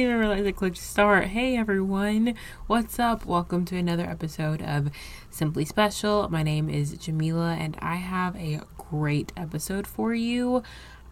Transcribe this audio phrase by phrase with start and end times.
[0.00, 1.26] didn't even realize I clicked start.
[1.26, 2.34] Hey everyone,
[2.66, 3.26] what's up?
[3.26, 4.88] Welcome to another episode of
[5.28, 6.26] Simply Special.
[6.30, 10.62] My name is Jamilah and I have a great episode for you.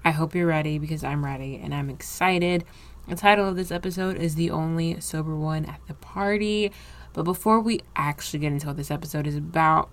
[0.06, 2.64] I hope you're ready because I'm ready and I'm excited.
[3.06, 6.73] The title of this episode is The Only Sober One at the Party.
[7.12, 9.91] But before we actually get into what this episode is about,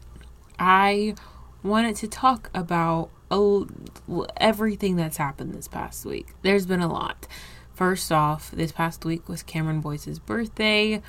[0.58, 1.16] I
[1.64, 3.10] wanted to talk about
[4.38, 6.30] everything that's happened this past week.
[6.44, 7.28] There's been a lot.
[7.76, 11.02] First off, this past week was Cameron Boyce's birthday.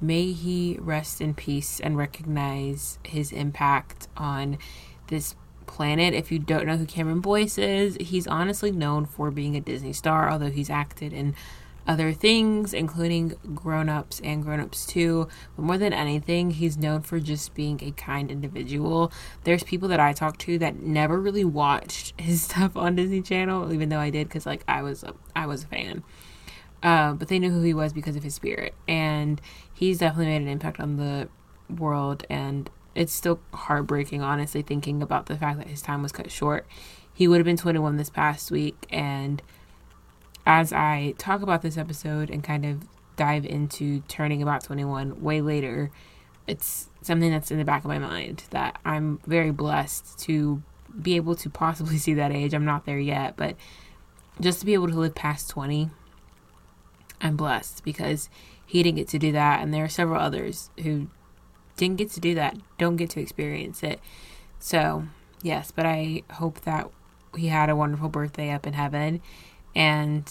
[0.00, 4.56] May he rest in peace and recognize his impact on
[5.08, 5.34] this
[5.66, 6.14] planet.
[6.14, 9.92] If you don't know who Cameron Boyce is, he's honestly known for being a Disney
[9.92, 11.34] star, although he's acted in
[11.86, 15.28] other things, including Grown Ups and Grown Ups 2.
[15.56, 19.12] But more than anything, he's known for just being a kind individual.
[19.44, 23.72] There's people that I talk to that never really watched his stuff on Disney Channel,
[23.72, 26.02] even though I did, because like I was a, I was a fan.
[26.82, 29.40] Uh, but they knew who he was because of his spirit, and
[29.72, 31.28] he's definitely made an impact on the
[31.74, 32.26] world.
[32.28, 36.66] And it's still heartbreaking, honestly, thinking about the fact that his time was cut short.
[37.12, 39.40] He would have been 21 this past week, and
[40.46, 45.40] as I talk about this episode and kind of dive into turning about 21 way
[45.40, 45.90] later,
[46.46, 50.62] it's something that's in the back of my mind that I'm very blessed to
[51.00, 52.54] be able to possibly see that age.
[52.54, 53.56] I'm not there yet, but
[54.40, 55.90] just to be able to live past 20,
[57.20, 58.28] I'm blessed because
[58.66, 59.62] he didn't get to do that.
[59.62, 61.08] And there are several others who
[61.76, 64.00] didn't get to do that, don't get to experience it.
[64.58, 65.04] So,
[65.42, 66.90] yes, but I hope that
[67.36, 69.20] he had a wonderful birthday up in heaven
[69.74, 70.30] and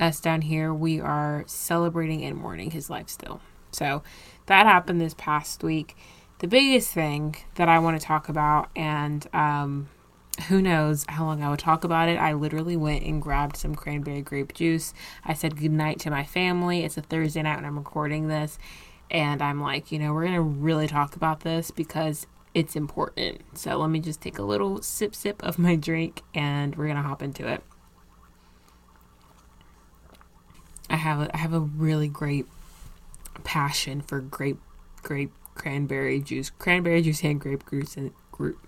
[0.00, 3.40] us down here, we are celebrating and mourning his life still.
[3.70, 4.02] So
[4.46, 5.96] that happened this past week.
[6.38, 9.88] The biggest thing that I want to talk about, and um,
[10.46, 12.16] who knows how long I would talk about it.
[12.16, 14.94] I literally went and grabbed some cranberry grape juice.
[15.24, 16.84] I said goodnight to my family.
[16.84, 18.58] It's a Thursday night when I'm recording this.
[19.10, 23.40] And I'm like, you know, we're going to really talk about this because it's important.
[23.54, 26.96] So let me just take a little sip sip of my drink and we're going
[26.96, 27.62] to hop into it.
[30.87, 32.46] I have a, I have a really great
[33.44, 34.60] passion for grape
[35.02, 38.58] grape cranberry juice, cranberry juice and grape juice and group.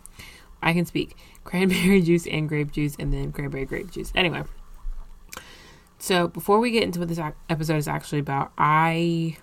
[0.63, 4.13] I can speak cranberry juice and grape juice, and then cranberry grape juice.
[4.15, 4.43] Anyway,
[5.99, 9.37] so before we get into what this episode is actually about, I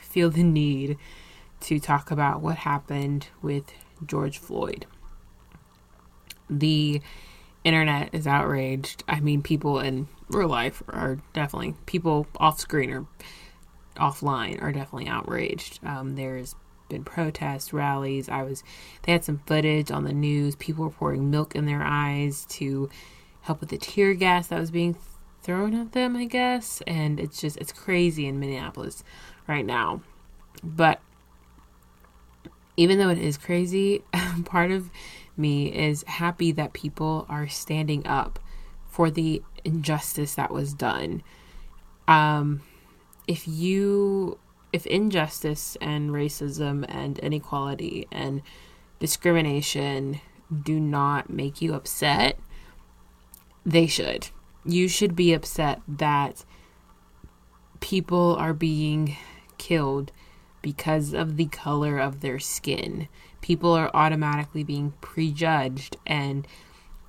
[0.00, 0.98] feel the need
[1.60, 3.64] to talk about what happened with
[4.04, 4.86] George Floyd.
[6.50, 7.00] The
[7.64, 9.04] internet is outraged.
[9.08, 13.06] I mean, people in real life are definitely people off screen or
[13.96, 15.80] offline are definitely outraged.
[15.84, 16.54] Um, there's
[16.88, 18.28] been protests, rallies.
[18.28, 18.62] I was
[19.02, 20.56] they had some footage on the news.
[20.56, 22.88] People were pouring milk in their eyes to
[23.42, 24.96] help with the tear gas that was being
[25.42, 26.82] thrown at them, I guess.
[26.86, 29.04] And it's just it's crazy in Minneapolis
[29.46, 30.02] right now.
[30.62, 31.00] But
[32.76, 34.02] even though it is crazy,
[34.44, 34.90] part of
[35.36, 38.38] me is happy that people are standing up
[38.88, 41.22] for the injustice that was done.
[42.06, 42.62] Um,
[43.26, 44.38] if you,
[44.72, 48.42] if injustice and racism and inequality and
[48.98, 50.20] discrimination
[50.62, 52.38] do not make you upset,
[53.64, 54.28] they should.
[54.64, 56.44] You should be upset that
[57.80, 59.16] people are being
[59.58, 60.12] killed
[60.62, 63.08] because of the color of their skin.
[63.40, 66.46] People are automatically being prejudged and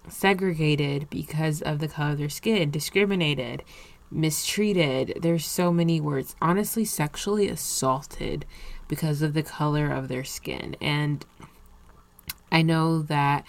[0.09, 3.63] segregated because of the color of their skin, discriminated,
[4.11, 5.19] mistreated.
[5.21, 6.35] There's so many words.
[6.41, 8.45] Honestly, sexually assaulted
[8.87, 10.75] because of the color of their skin.
[10.81, 11.25] And
[12.51, 13.45] I know that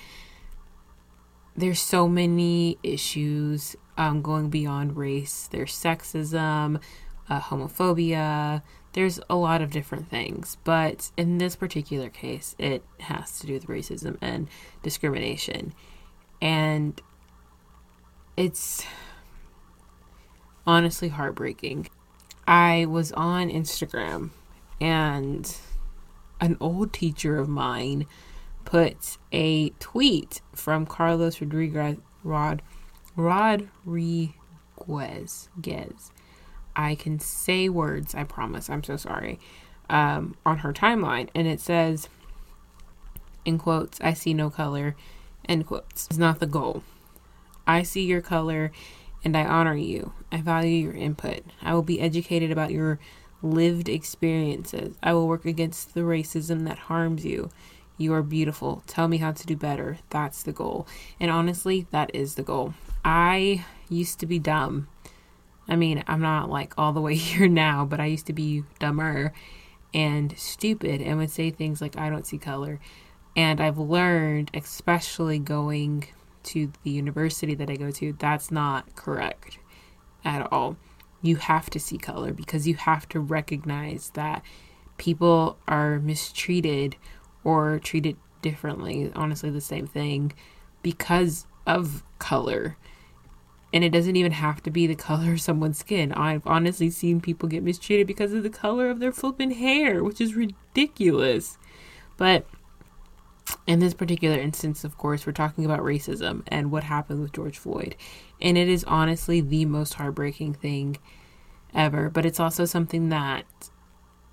[1.57, 5.49] there's so many issues um, going beyond race.
[5.51, 6.81] There's sexism,
[7.29, 8.63] uh, homophobia.
[8.95, 13.53] There's a lot of different things, but in this particular case, it has to do
[13.53, 14.49] with racism and
[14.83, 15.75] discrimination.
[16.41, 17.01] And
[18.37, 18.87] it's
[20.67, 21.89] honestly heartbreaking.
[22.47, 24.31] I was on Instagram
[24.81, 25.57] and
[26.41, 28.07] an old teacher of mine
[28.65, 32.63] put a tweet from Carlos Rodriguez Rod
[33.17, 34.39] Rodriguez
[35.61, 36.13] Gez.
[36.77, 38.69] I can say words, I promise.
[38.69, 39.39] I'm so sorry.
[39.91, 42.09] Um, on her timeline, and it says,
[43.45, 44.97] in quotes, I see no color
[45.49, 46.09] End quotes.
[46.11, 46.83] Is not the goal.
[47.67, 48.73] I see your color
[49.25, 50.13] and I honor you.
[50.31, 51.41] I value your input.
[51.63, 52.99] I will be educated about your
[53.43, 54.97] lived experiences.
[55.03, 57.51] I will work against the racism that harms you.
[57.97, 58.83] You are beautiful.
[58.87, 59.99] Tell me how to do better.
[60.11, 60.87] That's the goal.
[61.21, 62.75] And honestly, that is the goal.
[63.05, 64.89] I used to be dumb.
[65.69, 68.65] I mean, I'm not like all the way here now, but I used to be
[68.79, 69.33] dumber
[69.93, 72.81] and stupid and would say things like, I don't see color.
[73.37, 76.07] And I've learned, especially going
[76.45, 79.59] to the university that I go to, that's not correct
[80.25, 80.77] at all.
[81.23, 84.43] You have to see color because you have to recognize that
[84.99, 86.97] people are mistreated
[87.43, 90.33] or treated differently, honestly, the same thing,
[90.83, 92.77] because of color.
[93.75, 96.13] And it doesn't even have to be the color of someone's skin.
[96.13, 100.21] I've honestly seen people get mistreated because of the color of their flipping hair, which
[100.21, 101.59] is ridiculous.
[102.17, 102.47] But
[103.67, 107.59] in this particular instance, of course, we're talking about racism and what happened with George
[107.59, 107.97] Floyd.
[108.41, 110.99] And it is honestly the most heartbreaking thing
[111.75, 112.09] ever.
[112.09, 113.45] But it's also something that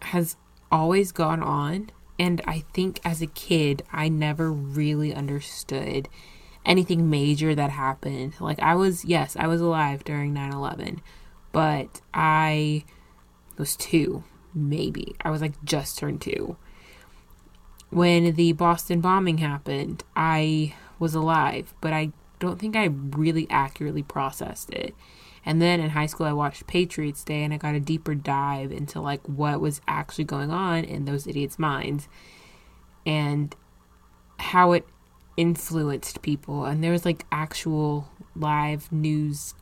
[0.03, 0.37] has
[0.71, 1.89] always gone on.
[2.19, 6.09] And I think as a kid, I never really understood
[6.65, 8.35] anything major that happened.
[8.39, 11.01] Like, I was, yes, I was alive during 9 11,
[11.51, 12.83] but I
[13.57, 14.23] was two,
[14.53, 15.15] maybe.
[15.21, 16.57] I was like just turned two.
[17.89, 24.03] When the Boston bombing happened, I was alive, but I don't think I really accurately
[24.03, 24.95] processed it.
[25.45, 28.71] And then in high school, I watched Patriots Day and I got a deeper dive
[28.71, 32.07] into like what was actually going on in those idiots' minds
[33.05, 33.55] and
[34.37, 34.85] how it
[35.37, 36.65] influenced people.
[36.65, 39.53] And there was like actual live news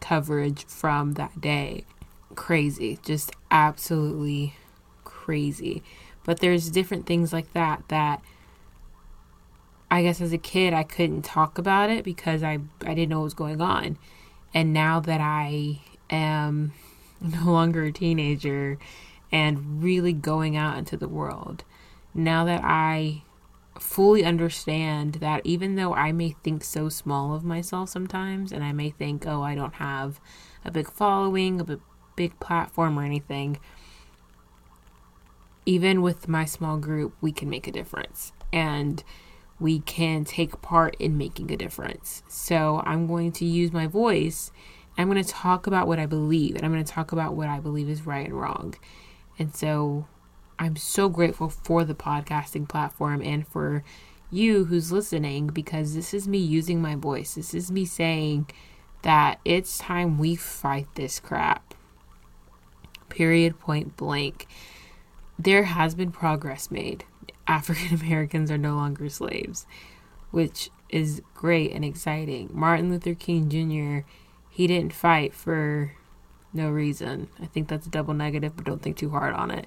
[0.00, 1.84] coverage from that day.
[2.34, 4.54] Crazy, just absolutely
[5.04, 5.82] crazy.
[6.24, 8.20] But there's different things like that that
[9.90, 13.18] I guess as a kid I couldn't talk about it because I I didn't know
[13.20, 13.98] what was going on.
[14.52, 16.72] And now that I am
[17.20, 18.78] no longer a teenager
[19.32, 21.64] and really going out into the world,
[22.14, 23.22] now that I
[23.80, 28.72] fully understand that even though I may think so small of myself sometimes, and I
[28.72, 30.20] may think, oh, I don't have
[30.64, 31.78] a big following, a
[32.16, 33.58] big platform, or anything,
[35.64, 38.32] even with my small group, we can make a difference.
[38.52, 39.02] And
[39.58, 42.22] we can take part in making a difference.
[42.28, 44.50] So I'm going to use my voice.
[44.98, 47.48] I'm going to talk about what I believe, and I'm going to talk about what
[47.48, 48.74] I believe is right and wrong.
[49.38, 50.06] And so
[50.58, 53.84] I'm so grateful for the podcasting platform and for
[54.30, 57.34] you who's listening because this is me using my voice.
[57.34, 58.48] This is me saying
[59.02, 61.74] that it's time we fight this crap.
[63.08, 64.46] Period, point blank.
[65.38, 67.04] There has been progress made.
[67.46, 69.66] African Americans are no longer slaves,
[70.30, 72.50] which is great and exciting.
[72.52, 74.08] Martin Luther King Jr.,
[74.50, 75.92] he didn't fight for
[76.52, 77.28] no reason.
[77.40, 79.66] I think that's a double negative, but don't think too hard on it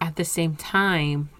[0.00, 1.30] at the same time,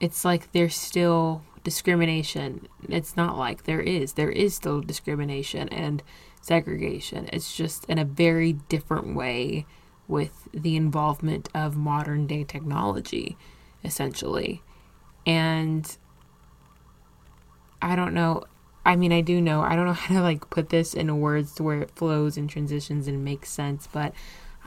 [0.00, 2.66] it's like there's still discrimination.
[2.88, 4.14] It's not like there is.
[4.14, 6.02] There is still discrimination and
[6.40, 7.28] segregation.
[7.32, 9.66] It's just in a very different way
[10.08, 13.36] with the involvement of modern day technology,
[13.84, 14.62] essentially.
[15.26, 15.96] And
[17.80, 18.44] I don't know.
[18.84, 19.60] I mean, I do know.
[19.60, 22.48] I don't know how to like put this in words to where it flows and
[22.48, 24.12] transitions and makes sense, but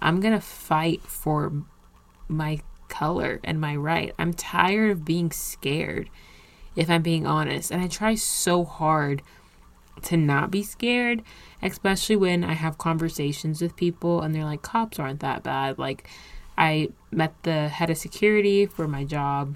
[0.03, 1.53] I'm going to fight for
[2.27, 4.13] my color and my right.
[4.19, 6.09] I'm tired of being scared,
[6.75, 7.71] if I'm being honest.
[7.71, 9.21] And I try so hard
[10.03, 11.23] to not be scared,
[11.61, 15.79] especially when I have conversations with people and they're like, cops aren't that bad.
[15.79, 16.09] Like,
[16.57, 19.55] I met the head of security for my job.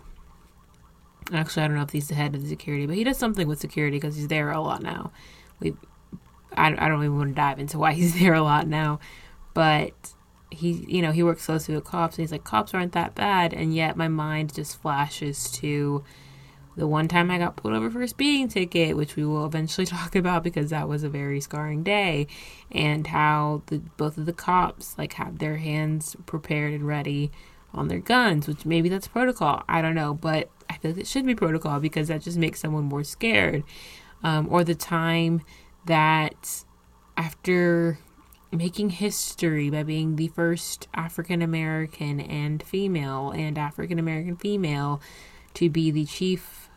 [1.33, 3.49] Actually, I don't know if he's the head of the security, but he does something
[3.49, 5.11] with security because he's there a lot now.
[5.59, 5.75] We,
[6.55, 9.01] I, I don't even want to dive into why he's there a lot now,
[9.53, 10.13] but
[10.49, 13.53] he you know he works closely with cops and he's like cops aren't that bad
[13.53, 16.03] and yet my mind just flashes to
[16.77, 19.85] the one time I got pulled over for a speeding ticket, which we will eventually
[19.87, 22.27] talk about because that was a very scarring day,
[22.71, 27.31] and how the both of the cops like have their hands prepared and ready
[27.73, 29.63] on their guns, which maybe that's protocol.
[29.67, 32.61] I don't know, but I feel like it should be protocol because that just makes
[32.61, 33.63] someone more scared.
[34.23, 35.41] Um, or the time
[35.85, 36.63] that
[37.15, 37.99] after
[38.51, 45.01] making history by being the first African American and female and African American female
[45.55, 46.69] to be the chief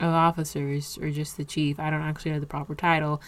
[0.00, 1.78] of officers, or just the chief.
[1.78, 3.22] I don't actually know the proper title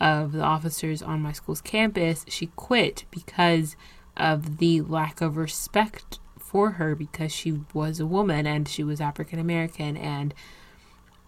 [0.00, 2.24] of the officers on my school's campus.
[2.28, 3.76] She quit because
[4.16, 9.00] of the lack of respect for her because she was a woman and she was
[9.00, 10.34] African American and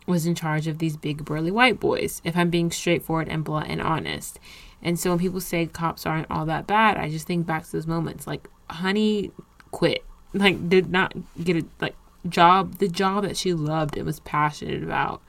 [0.06, 3.68] was in charge of these big burly white boys, if I'm being straightforward and blunt
[3.68, 4.40] and honest.
[4.82, 7.72] And so when people say cops aren't all that bad, I just think back to
[7.72, 8.26] those moments.
[8.26, 9.30] Like, honey
[9.70, 10.04] quit.
[10.32, 11.96] Like, did not get a like
[12.28, 15.22] job the job that she loved and was passionate about.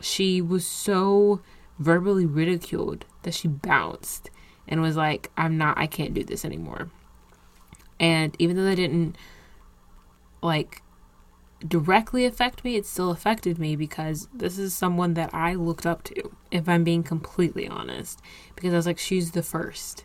[0.00, 1.40] she was so
[1.78, 4.30] verbally ridiculed that she bounced
[4.68, 6.90] and was like, I'm not, I can't do this anymore.
[7.98, 9.16] And even though they didn't
[10.42, 10.81] like
[11.66, 16.02] directly affect me, it still affected me because this is someone that I looked up
[16.04, 18.20] to, if I'm being completely honest.
[18.54, 20.04] Because I was like, she's the first.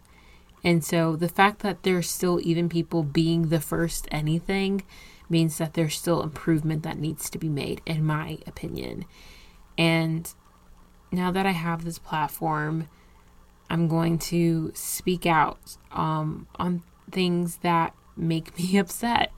[0.63, 4.83] And so the fact that there's still even people being the first anything
[5.29, 9.05] means that there's still improvement that needs to be made, in my opinion.
[9.77, 10.31] And
[11.11, 12.87] now that I have this platform,
[13.69, 19.31] I'm going to speak out um, on things that make me upset.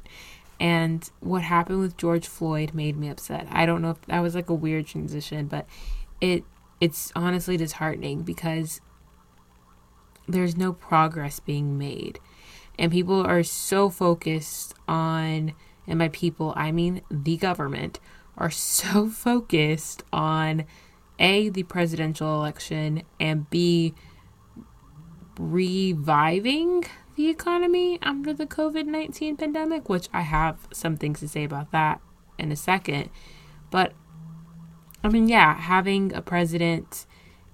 [0.59, 3.47] And what happened with George Floyd made me upset.
[3.49, 5.65] I don't know if that was like a weird transition, but
[6.19, 6.43] it
[6.81, 8.81] it's honestly disheartening because
[10.27, 12.19] there's no progress being made.
[12.77, 15.53] And people are so focused on
[15.87, 17.99] and by people I mean the government
[18.37, 20.65] are so focused on
[21.17, 23.93] a the presidential election and b
[25.37, 26.85] reviving
[27.19, 31.69] the economy after the COVID 19 pandemic, which I have some things to say about
[31.73, 31.99] that
[32.37, 33.09] in a second.
[33.69, 33.91] But
[35.03, 37.05] I mean, yeah, having a president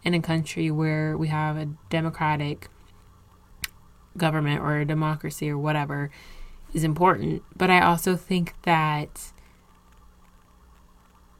[0.03, 2.67] in a country where we have a democratic
[4.15, 6.11] government or a democracy or whatever
[6.71, 7.41] is important.
[7.55, 9.31] But I also think that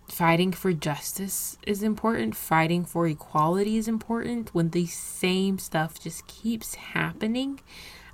[0.09, 4.49] fighting for justice is important, fighting for equality is important.
[4.55, 7.59] When the same stuff just keeps happening,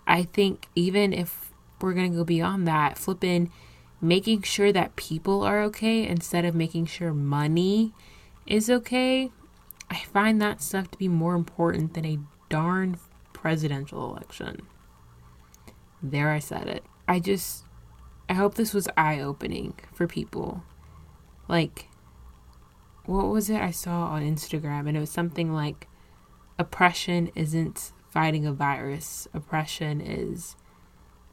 [0.08, 3.51] I think even if we're going to go beyond that, flipping
[4.01, 7.93] making sure that people are okay instead of making sure money
[8.48, 9.29] is okay,
[9.89, 12.98] I find that stuff to be more important than a darn
[13.34, 14.63] presidential election.
[16.01, 16.84] There, I said it.
[17.08, 17.65] I just,
[18.27, 20.63] I hope this was eye opening for people.
[21.48, 21.88] Like,
[23.05, 24.88] what was it I saw on Instagram?
[24.88, 25.88] And it was something like,
[26.58, 30.55] oppression isn't fighting a virus, oppression is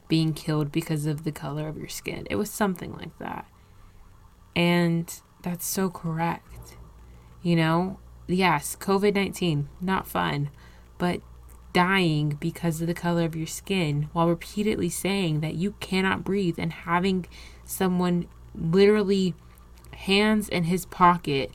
[0.06, 2.26] being killed because of the color of your skin.
[2.30, 3.47] It was something like that.
[4.56, 6.76] And that's so correct.
[7.42, 10.50] You know, yes, COVID 19, not fun,
[10.97, 11.20] but
[11.73, 16.58] dying because of the color of your skin while repeatedly saying that you cannot breathe
[16.58, 17.26] and having
[17.64, 19.35] someone literally
[19.92, 21.50] hands in his pocket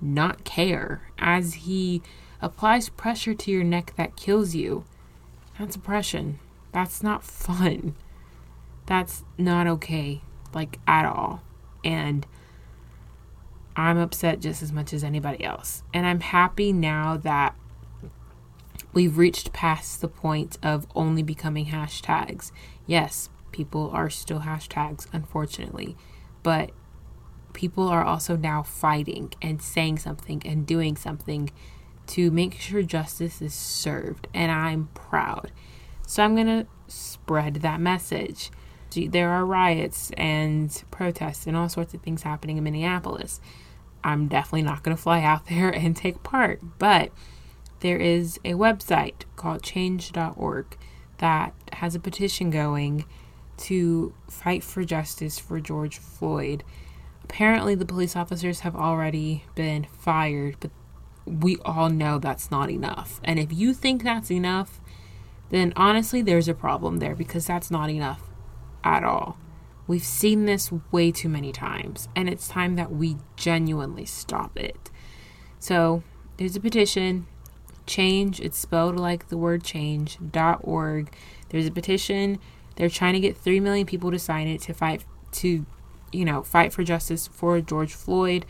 [0.00, 2.02] not care as he
[2.46, 4.84] applies pressure to your neck that kills you.
[5.58, 6.38] That's oppression.
[6.72, 7.96] That's not fun.
[8.86, 10.22] That's not okay,
[10.54, 11.42] like at all.
[11.84, 12.26] And
[13.74, 15.82] I'm upset just as much as anybody else.
[15.92, 17.56] And I'm happy now that
[18.92, 22.52] we've reached past the point of only becoming hashtags.
[22.86, 25.96] Yes, people are still hashtags, unfortunately,
[26.44, 26.70] but
[27.52, 31.50] people are also now fighting and saying something and doing something
[32.08, 34.28] to make sure justice is served.
[34.34, 35.52] And I'm proud.
[36.06, 38.50] So I'm going to spread that message.
[38.94, 43.40] There are riots and protests and all sorts of things happening in Minneapolis.
[44.02, 47.10] I'm definitely not going to fly out there and take part, but
[47.80, 50.78] there is a website called change.org
[51.18, 53.04] that has a petition going
[53.56, 56.62] to fight for justice for George Floyd.
[57.24, 60.70] Apparently, the police officers have already been fired, but
[61.26, 63.20] we all know that's not enough.
[63.24, 64.80] And if you think that's enough,
[65.50, 68.22] then honestly, there's a problem there because that's not enough
[68.82, 69.36] at all.
[69.86, 74.90] We've seen this way too many times, and it's time that we genuinely stop it.
[75.60, 76.02] So,
[76.38, 77.26] there's a petition
[77.86, 81.12] change it's spelled like the word change dot org
[81.50, 82.38] there's a petition
[82.74, 85.64] they're trying to get 3 million people to sign it to fight to
[86.12, 88.44] you know fight for justice for george floyd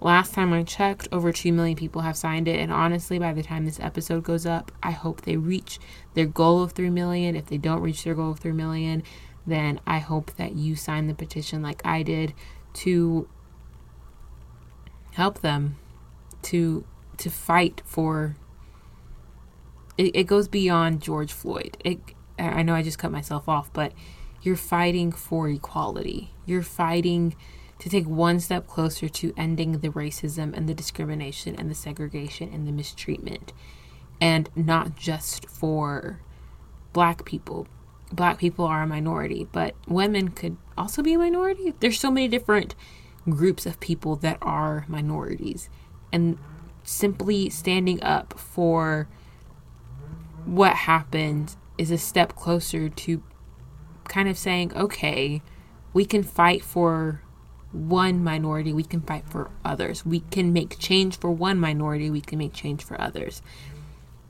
[0.00, 3.42] last time i checked over 2 million people have signed it and honestly by the
[3.42, 5.78] time this episode goes up i hope they reach
[6.14, 9.02] their goal of 3 million if they don't reach their goal of 3 million
[9.46, 12.34] then i hope that you sign the petition like i did
[12.74, 13.28] to
[15.12, 15.76] help them
[16.42, 16.84] to
[17.16, 18.36] to fight for
[19.98, 21.76] it, it goes beyond George Floyd.
[21.84, 21.98] It,
[22.38, 23.92] I know I just cut myself off, but
[24.42, 26.32] you're fighting for equality.
[26.44, 27.34] You're fighting
[27.78, 32.50] to take one step closer to ending the racism and the discrimination and the segregation
[32.52, 33.52] and the mistreatment.
[34.20, 36.20] And not just for
[36.92, 37.66] black people.
[38.12, 41.74] Black people are a minority, but women could also be a minority.
[41.80, 42.74] There's so many different
[43.28, 45.68] groups of people that are minorities.
[46.12, 46.38] And
[46.84, 49.08] simply standing up for
[50.46, 53.22] what happened is a step closer to
[54.04, 55.42] kind of saying, okay,
[55.92, 57.20] we can fight for
[57.76, 60.04] one minority, we can fight for others.
[60.04, 63.42] We can make change for one minority, we can make change for others.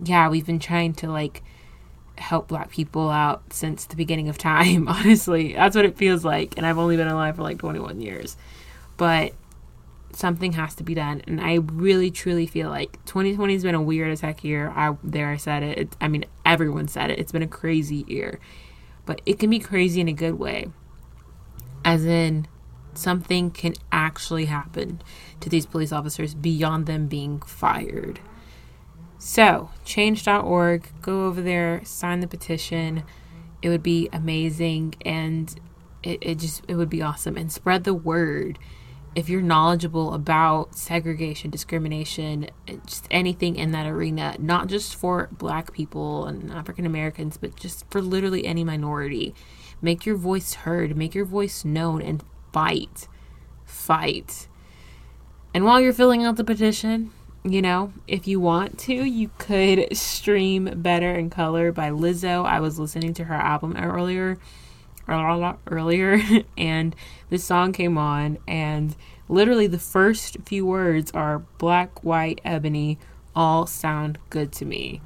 [0.02, 1.42] Yeah, we've been trying to like
[2.18, 5.54] help black people out since the beginning of time, honestly.
[5.54, 6.56] That's what it feels like.
[6.56, 8.36] And I've only been alive for like 21 years.
[8.96, 9.32] But
[10.12, 11.22] something has to be done.
[11.26, 14.72] And I really, truly feel like 2020 has been a weird as heck year.
[14.74, 15.78] I, there, I said it.
[15.78, 15.96] it.
[16.00, 17.18] I mean, everyone said it.
[17.18, 18.40] It's been a crazy year.
[19.04, 20.68] But it can be crazy in a good way.
[21.84, 22.48] As in,
[22.98, 25.02] something can actually happen
[25.40, 28.20] to these police officers beyond them being fired.
[29.18, 33.02] So, change.org, go over there, sign the petition.
[33.62, 35.54] It would be amazing and
[36.02, 38.58] it, it just it would be awesome and spread the word
[39.16, 42.50] if you're knowledgeable about segregation, discrimination,
[42.84, 47.90] just anything in that arena, not just for black people and African Americans, but just
[47.90, 49.34] for literally any minority,
[49.80, 52.22] make your voice heard, make your voice known, and
[52.56, 53.06] fight.
[53.66, 54.48] Fight.
[55.52, 57.10] And while you're filling out the petition,
[57.44, 62.46] you know, if you want to, you could stream Better in Color by Lizzo.
[62.46, 64.38] I was listening to her album earlier
[65.06, 66.18] earlier
[66.58, 66.96] and
[67.28, 68.96] this song came on and
[69.28, 72.98] literally the first few words are black, white, ebony
[73.34, 75.02] all sound good to me.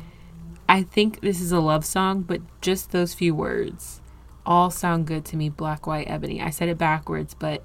[0.68, 4.00] I think this is a love song, but just those few words
[4.44, 5.48] all sound good to me.
[5.48, 6.40] Black, white, ebony.
[6.40, 7.64] I said it backwards, but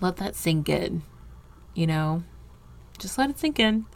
[0.00, 1.02] let that sink in.
[1.74, 2.24] You know,
[2.98, 3.86] just let it sink in.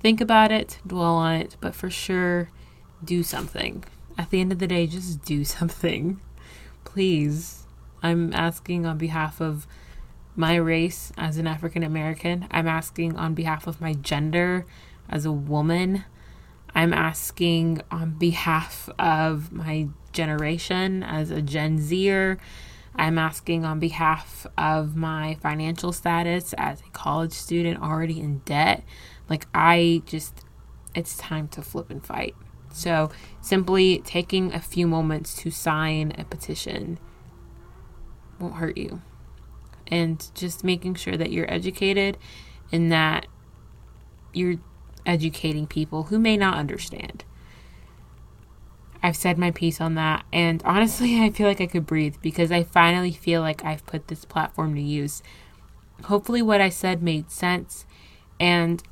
[0.00, 2.50] Think about it, dwell on it, but for sure,
[3.02, 3.84] do something.
[4.18, 6.20] At the end of the day, just do something.
[6.84, 7.66] Please.
[8.02, 9.66] I'm asking on behalf of
[10.36, 12.46] my race as an African American.
[12.50, 14.66] I'm asking on behalf of my gender
[15.08, 16.04] as a woman.
[16.74, 22.38] I'm asking on behalf of my generation as a Gen Zer.
[22.96, 28.84] I'm asking on behalf of my financial status as a college student already in debt.
[29.28, 30.44] Like, I just,
[30.94, 32.34] it's time to flip and fight.
[32.72, 33.10] So,
[33.40, 36.98] simply taking a few moments to sign a petition
[38.38, 39.00] won't hurt you.
[39.86, 42.18] And just making sure that you're educated
[42.72, 43.26] and that
[44.32, 44.56] you're
[45.06, 47.24] educating people who may not understand.
[49.02, 50.24] I've said my piece on that.
[50.32, 54.08] And honestly, I feel like I could breathe because I finally feel like I've put
[54.08, 55.22] this platform to use.
[56.04, 57.84] Hopefully, what I said made sense.
[58.40, 58.82] And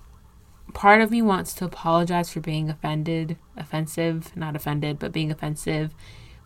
[0.75, 5.95] part of me wants to apologize for being offended, offensive, not offended, but being offensive.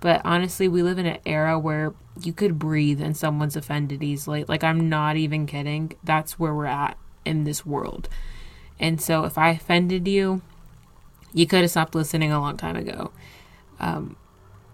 [0.00, 4.44] But honestly, we live in an era where you could breathe and someone's offended easily.
[4.44, 5.92] Like, I'm not even kidding.
[6.05, 8.09] That's where we're at in this world.
[8.78, 10.42] And so, if I offended you,
[11.32, 13.10] you could have stopped listening a long time ago
[13.78, 14.16] um,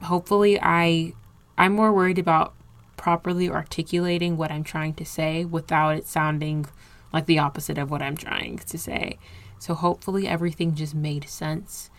[0.02, 1.14] hopefully I
[1.58, 2.54] I'm more worried about
[2.96, 6.66] properly articulating what I'm trying to say without it sounding
[7.12, 9.18] like the opposite of what I'm trying to say.
[9.58, 11.90] So hopefully everything just made sense.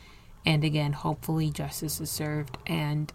[0.46, 3.14] And again, hopefully justice is served and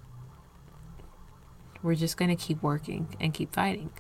[1.83, 3.91] we're just going to keep working and keep fighting.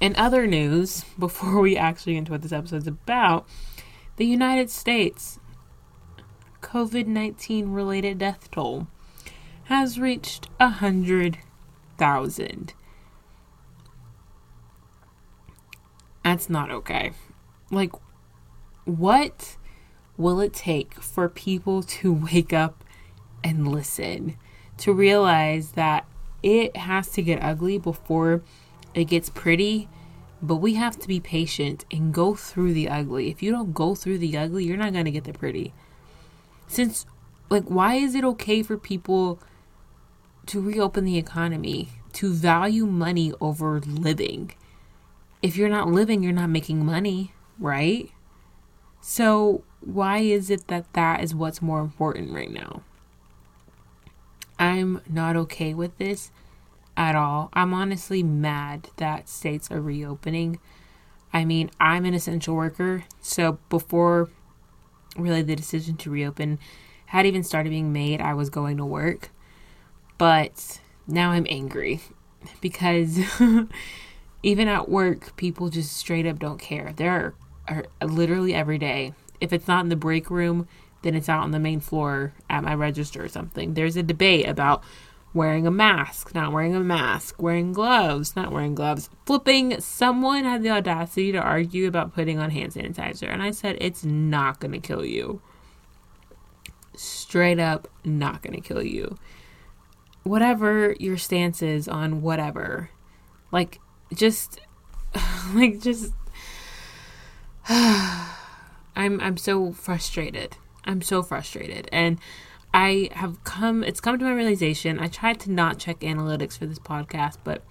[0.00, 3.46] In other news, before we actually get into what this episode is about,
[4.16, 5.38] the United States
[6.60, 8.86] COVID 19 related death toll
[9.64, 12.74] has reached a 100,000.
[16.24, 17.12] That's not okay.
[17.70, 17.92] Like,
[18.84, 19.56] what
[20.16, 22.84] will it take for people to wake up
[23.42, 24.36] and listen?
[24.78, 26.06] To realize that
[26.42, 28.42] it has to get ugly before
[28.94, 29.88] it gets pretty,
[30.42, 33.30] but we have to be patient and go through the ugly.
[33.30, 35.72] If you don't go through the ugly, you're not going to get the pretty.
[36.66, 37.06] Since,
[37.48, 39.38] like, why is it okay for people
[40.46, 44.52] to reopen the economy, to value money over living?
[45.42, 48.10] If you're not living, you're not making money, right?
[49.00, 52.82] So, why is it that that is what's more important right now?
[54.58, 56.32] I'm not okay with this
[56.96, 57.50] at all.
[57.52, 60.58] I'm honestly mad that states are reopening.
[61.32, 64.28] I mean, I'm an essential worker, so before
[65.16, 66.58] really the decision to reopen
[67.06, 69.30] had even started being made, I was going to work.
[70.16, 72.00] But now I'm angry
[72.60, 73.18] because
[74.42, 76.92] even at work, people just straight up don't care.
[76.96, 77.34] There
[77.68, 79.12] are, are literally every day.
[79.40, 80.68] If it's not in the break room,
[81.02, 83.74] then it's out on the main floor at my register or something.
[83.74, 84.82] There's a debate about
[85.34, 89.80] wearing a mask, not wearing a mask, wearing gloves, not wearing gloves, flipping.
[89.80, 94.04] Someone had the audacity to argue about putting on hand sanitizer, and I said, it's
[94.04, 95.40] not to kill you.
[96.94, 99.16] Straight up, not to kill you.
[100.22, 102.90] Whatever your stance is on whatever,
[103.50, 103.80] like,
[104.14, 104.60] just
[105.54, 106.12] like just
[107.68, 108.40] I'm
[108.96, 110.56] I'm so frustrated.
[110.84, 111.88] I'm so frustrated.
[111.92, 112.18] And
[112.74, 114.98] I have come it's come to my realization.
[114.98, 117.62] I tried to not check analytics for this podcast, but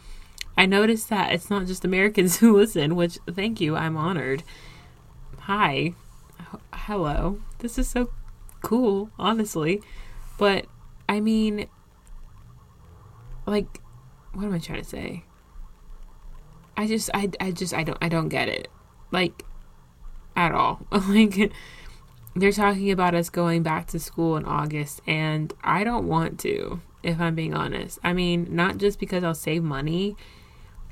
[0.58, 4.44] I noticed that it's not just Americans who listen, which thank you, I'm honored.
[5.42, 5.94] Hi.
[6.74, 7.40] Hello.
[7.60, 8.12] This is so
[8.62, 9.82] cool, honestly.
[10.38, 10.66] But
[11.10, 11.68] I mean
[13.46, 13.82] like
[14.34, 15.24] what am I trying to say?
[16.78, 18.68] I just I I just I don't I don't get it.
[19.12, 19.46] Like
[20.36, 20.86] at all.
[20.92, 21.52] like
[22.36, 26.82] they're talking about us going back to school in August and I don't want to
[27.04, 28.00] if I'm being honest.
[28.04, 30.16] I mean, not just because I'll save money,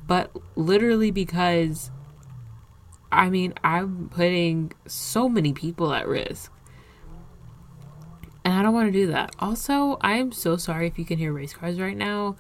[0.06, 1.92] but literally because
[3.12, 6.52] I mean, I'm putting so many people at risk.
[8.46, 9.36] And I don't want to do that.
[9.40, 12.36] Also, I am so sorry if you can hear race cars right now.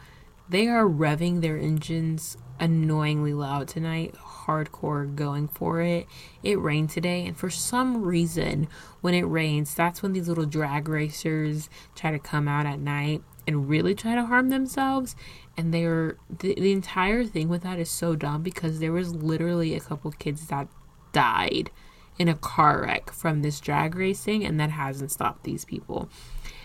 [0.48, 4.16] They are revving their engines annoyingly loud tonight,
[4.50, 6.08] hardcore going for it.
[6.42, 8.68] It rained today, and for some reason,
[9.02, 13.22] when it rains, that's when these little drag racers try to come out at night
[13.46, 15.16] and really try to harm themselves.
[15.56, 19.76] And they're the, the entire thing with that is so dumb because there was literally
[19.76, 20.68] a couple kids that
[21.12, 21.70] died
[22.18, 26.10] in a car wreck from this drag racing, and that hasn't stopped these people.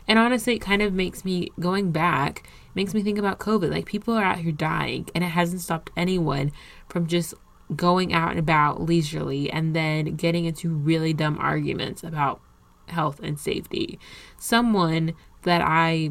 [0.07, 3.71] And honestly, it kind of makes me going back, makes me think about COVID.
[3.71, 6.53] Like people are out here dying, and it hasn't stopped anyone
[6.89, 7.35] from just
[7.75, 12.41] going out and about leisurely and then getting into really dumb arguments about
[12.89, 13.99] health and safety.
[14.39, 16.11] Someone that I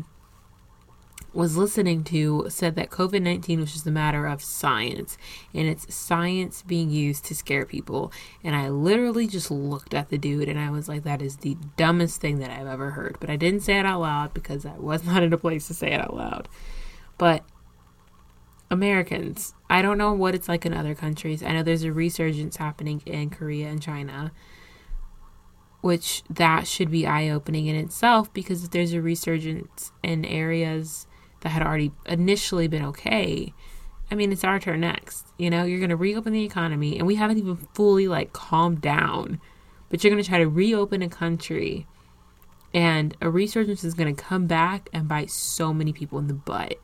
[1.33, 5.17] was listening to said that COVID 19 was just a matter of science
[5.53, 8.11] and it's science being used to scare people.
[8.43, 11.57] And I literally just looked at the dude and I was like, that is the
[11.75, 13.17] dumbest thing that I've ever heard.
[13.19, 15.73] But I didn't say it out loud because I was not in a place to
[15.73, 16.47] say it out loud.
[17.17, 17.43] But
[18.73, 21.41] Americans, I don't know what it's like in other countries.
[21.41, 24.31] I know there's a resurgence happening in Korea and China
[25.83, 31.07] which that should be eye opening in itself because if there's a resurgence in areas
[31.41, 33.53] that had already initially been okay,
[34.09, 35.27] I mean, it's our turn next.
[35.37, 38.79] You know, you're going to reopen the economy, and we haven't even fully like calmed
[38.79, 39.41] down,
[39.89, 41.85] but you're going to try to reopen a country,
[42.73, 46.33] and a resurgence is going to come back and bite so many people in the
[46.33, 46.75] butt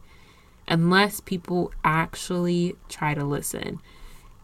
[0.69, 3.81] unless people actually try to listen.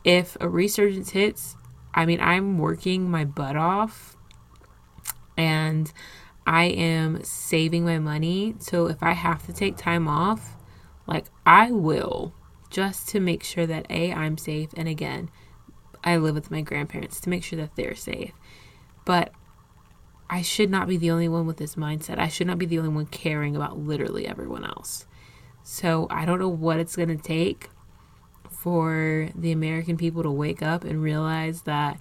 [0.03, 1.55] If a resurgence hits,
[1.93, 4.17] I mean, I'm working my butt off
[5.37, 5.91] and
[6.45, 8.55] I am saving my money.
[8.59, 10.57] So if I have to take time off,
[11.07, 12.33] like I will
[12.69, 14.69] just to make sure that A, I'm safe.
[14.75, 15.29] And again,
[16.03, 18.33] I live with my grandparents to make sure that they're safe.
[19.05, 19.31] But
[20.29, 22.17] I should not be the only one with this mindset.
[22.17, 25.05] I should not be the only one caring about literally everyone else.
[25.67, 27.69] So I don't know what it's going to take
[28.51, 31.99] for the American people to wake up and realize that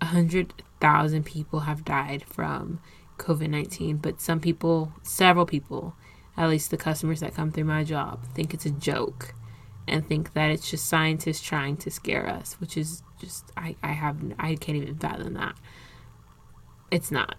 [0.00, 2.80] 100,000 people have died from
[3.18, 5.94] COVID 19, but some people, several people,
[6.38, 9.34] at least the customers that come through my job, think it's a joke
[9.86, 13.92] and think that it's just scientists trying to scare us, which is just, I, I
[13.92, 15.54] have, I can't even fathom that.
[16.90, 17.36] It's not.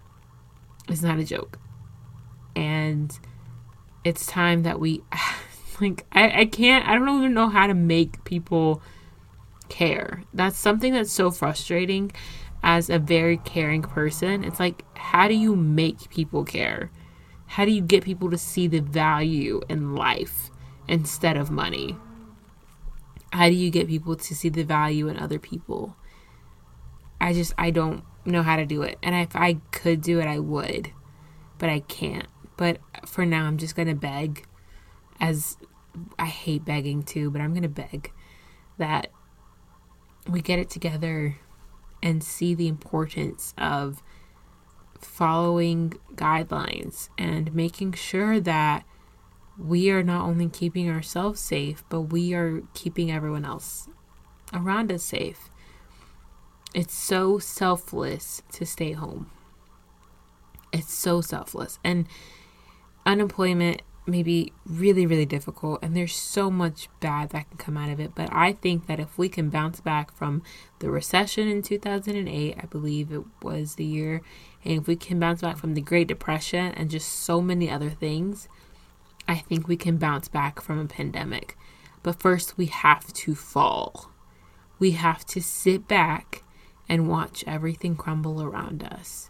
[0.88, 1.58] It's not a joke.
[2.54, 3.18] And
[4.04, 5.02] it's time that we,
[5.80, 8.82] like, I, I can't, I don't even know how to make people
[9.68, 10.22] care.
[10.32, 12.12] That's something that's so frustrating
[12.62, 14.44] as a very caring person.
[14.44, 16.90] It's like, how do you make people care?
[17.46, 20.50] How do you get people to see the value in life
[20.86, 21.96] instead of money?
[23.32, 25.96] How do you get people to see the value in other people?
[27.20, 28.98] I just, I don't know how to do it.
[29.02, 30.92] And if I could do it, I would,
[31.58, 32.26] but I can't.
[32.56, 34.46] But for now, I'm just going to beg,
[35.20, 35.56] as
[36.18, 38.12] I hate begging too, but I'm going to beg
[38.78, 39.08] that
[40.28, 41.36] we get it together
[42.02, 44.02] and see the importance of
[45.00, 48.84] following guidelines and making sure that
[49.58, 53.88] we are not only keeping ourselves safe, but we are keeping everyone else
[54.52, 55.50] around us safe.
[56.74, 59.30] It's so selfless to stay home.
[60.72, 61.78] It's so selfless.
[61.82, 62.06] And
[63.06, 67.90] unemployment may be really, really difficult, and there's so much bad that can come out
[67.90, 68.14] of it.
[68.14, 70.42] But I think that if we can bounce back from
[70.78, 74.22] the recession in 2008, I believe it was the year,
[74.64, 77.90] and if we can bounce back from the Great Depression and just so many other
[77.90, 78.48] things,
[79.28, 81.56] I think we can bounce back from a pandemic.
[82.02, 84.10] But first, we have to fall.
[84.78, 86.42] We have to sit back
[86.88, 89.28] and watch everything crumble around us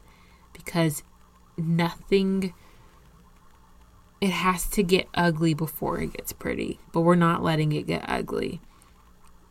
[0.53, 1.03] because
[1.57, 2.55] nothing
[4.21, 8.05] it has to get ugly before it gets pretty, but we're not letting it get
[8.09, 8.61] ugly.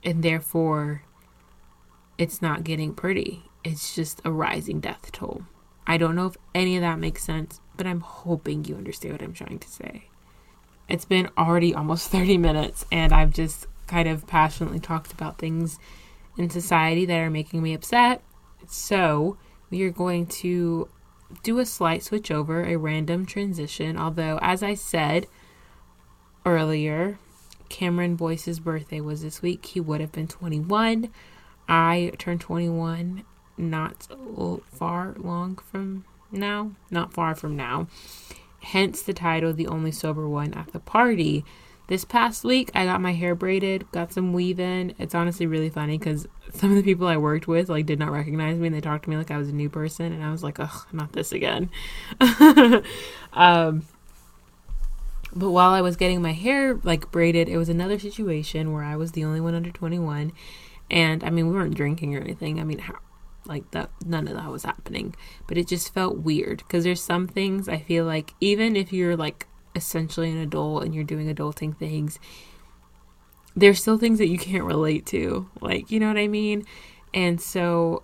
[0.04, 1.04] and therefore
[2.18, 3.44] it's not getting pretty.
[3.64, 5.44] It's just a rising death toll.
[5.86, 9.22] I don't know if any of that makes sense, but I'm hoping you understand what
[9.22, 10.06] I'm trying to say.
[10.88, 15.80] It's been already almost 30 minutes, and I've just kind of passionately talked about things
[16.38, 18.22] in society that are making me upset.
[18.68, 19.38] So,
[19.70, 20.90] we are going to
[21.44, 23.98] do a slight switch over, a random transition.
[23.98, 25.28] Although, as I said
[26.46, 27.20] earlier,
[27.70, 29.66] Cameron Boyce's birthday was this week.
[29.66, 31.10] He would have been 21.
[31.68, 33.24] I turned 21
[33.58, 34.08] not
[34.72, 37.88] far long from now, not far from now.
[38.62, 41.44] Hence the title, The Only Sober One at the Party.
[41.88, 44.94] This past week, I got my hair braided, got some weave in.
[45.00, 48.12] It's honestly really funny because some of the people I worked with like did not
[48.12, 50.30] recognize me and they talked to me like I was a new person, and I
[50.30, 51.70] was like, ugh, not this again.
[53.32, 53.86] um,
[55.34, 58.98] but while I was getting my hair like braided, it was another situation where I
[58.98, 60.34] was the only one under 21,
[60.92, 62.60] and I mean we weren't drinking or anything.
[62.60, 62.96] I mean, how,
[63.46, 65.16] like that none of that was happening,
[65.48, 69.16] but it just felt weird because there's some things I feel like even if you're
[69.16, 69.48] like
[69.78, 72.20] essentially an adult and you're doing adulting things,
[73.56, 75.50] there's still things that you can't relate to.
[75.62, 76.66] Like, you know what I mean?
[77.14, 78.04] And so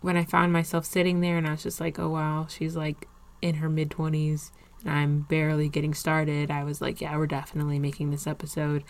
[0.00, 3.08] when I found myself sitting there and I was just like, oh wow, she's like
[3.40, 4.50] in her mid 20s
[4.84, 8.84] and I'm barely getting started, I was like, yeah, we're definitely making this episode.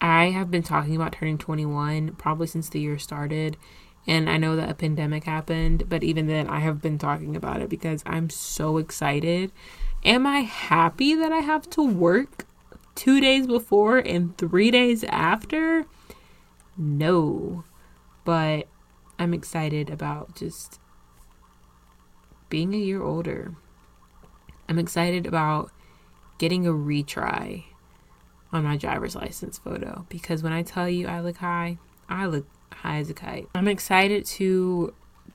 [0.00, 3.56] I have been talking about turning 21 probably since the year started.
[4.06, 7.62] And I know that a pandemic happened, but even then, I have been talking about
[7.62, 9.52] it because I'm so excited
[10.04, 12.46] Am I happy that I have to work
[12.94, 15.86] two days before and three days after?
[16.76, 17.64] No.
[18.24, 18.66] But
[19.18, 20.80] I'm excited about just
[22.48, 23.54] being a year older.
[24.68, 25.70] I'm excited about
[26.38, 27.64] getting a retry
[28.52, 32.46] on my driver's license photo because when I tell you I look high, I look
[32.72, 33.48] high as a kite.
[33.54, 34.94] I'm excited to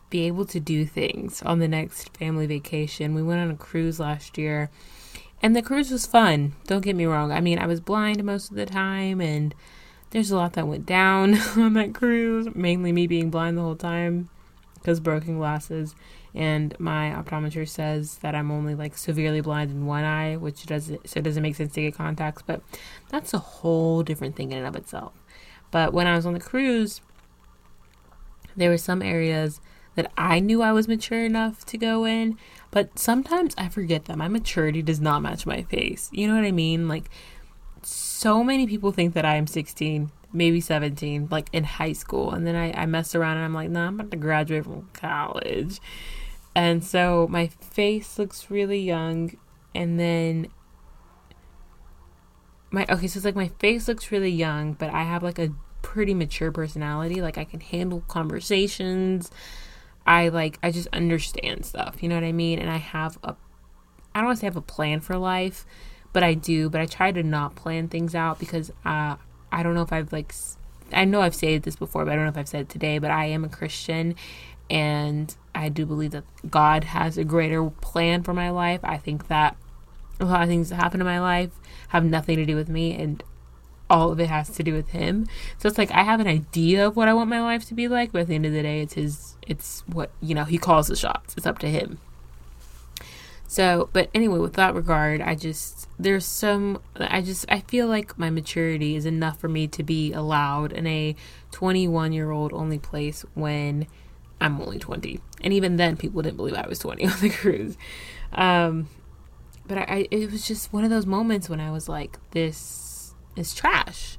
[0.10, 3.13] be able to do things on the next family vacation.
[3.13, 4.70] We went on a cruise last year
[5.41, 6.54] and the cruise was fun.
[6.65, 7.32] Don't get me wrong.
[7.32, 9.54] I mean, I was blind most of the time and
[10.12, 13.76] there's a lot that went down on that cruise, mainly me being blind the whole
[13.76, 14.30] time
[14.76, 15.96] because broken glasses
[16.34, 21.10] and my optometrist says that I'm only like severely blind in one eye, which doesn't
[21.10, 22.62] so it doesn't make sense to get contacts, but
[23.10, 25.13] that's a whole different thing in and of itself.
[25.72, 27.02] But when I was on the cruise,
[28.56, 29.60] there were some areas
[29.97, 32.38] that I knew I was mature enough to go in,
[32.69, 36.10] but sometimes I forget that my maturity does not match my face.
[36.13, 36.88] You know what I mean?
[36.88, 37.10] Like,
[37.81, 42.31] so many people think that I am 16, maybe 17, like in high school.
[42.31, 44.88] And then I, I mess around and I'm like, nah, I'm about to graduate from
[44.93, 45.81] college.
[46.53, 49.36] And so my face looks really young.
[49.73, 50.47] And then
[52.69, 55.49] my, okay, so it's like my face looks really young, but I have like a
[55.81, 57.19] pretty mature personality.
[57.19, 59.31] Like I can handle conversations.
[60.08, 62.60] I like I just understand stuff, you know what I mean?
[62.60, 63.36] And I have a
[64.15, 65.65] I don't want to say I have a plan for life,
[66.13, 69.17] but I do, but I try to not plan things out because uh
[69.52, 70.34] I don't know if I've like
[70.93, 72.98] I know I've said this before, but I don't know if I've said it today,
[72.98, 74.15] but I am a Christian
[74.70, 78.80] and I do believe that God has a greater plan for my life.
[78.84, 79.58] I think that
[80.20, 81.52] a lot of things that happen in my life
[81.89, 83.24] have nothing to do with me and
[83.89, 85.28] all of it has to do with him.
[85.58, 87.88] So it's like I have an idea of what I want my life to be
[87.88, 89.36] like, but at the end of the day, it's his.
[89.41, 90.43] It's what you know.
[90.43, 91.36] He calls the shots.
[91.38, 92.00] It's up to him.
[93.50, 96.82] So, but anyway, with that regard, I just there's some.
[96.97, 100.86] I just I feel like my maturity is enough for me to be allowed in
[100.86, 101.15] a
[101.52, 103.88] 21 year old only place when
[104.41, 107.78] I'm only 20, and even then, people didn't believe I was 20 on the cruise.
[108.34, 108.89] Um,
[109.65, 112.87] but I, I it was just one of those moments when I was like, this
[113.38, 114.17] is trash.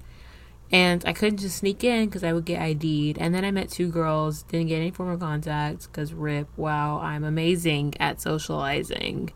[0.70, 3.16] And I couldn't just sneak in because I would get ID'd.
[3.18, 6.98] And then I met two girls, didn't get any form of contact because RIP, wow,
[7.00, 9.32] I'm amazing at socializing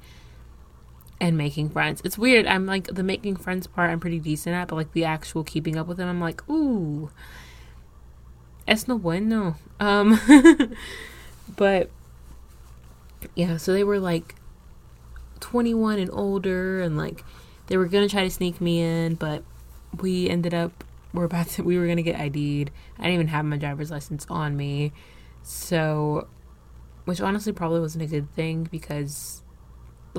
[1.23, 2.03] and making friends.
[2.05, 2.47] It's weird.
[2.47, 5.79] I'm like, the making friends part I'm pretty decent at, but like the actual keeping
[5.79, 7.11] up with them, I'm like, ooh,
[8.69, 9.57] es no bueno.
[9.81, 10.21] Um,
[11.57, 11.91] but
[13.35, 14.35] yeah, so they were like
[15.41, 17.25] 21 and older and like
[17.69, 19.45] they were gonna try to sneak me in, but
[20.01, 22.71] we ended up we're about to we were gonna get ID'd.
[22.99, 24.93] I didn't even have my driver's license on me.
[25.43, 26.29] So
[27.05, 29.43] which honestly probably wasn't a good thing because